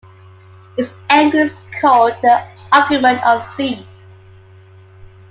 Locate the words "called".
1.79-2.15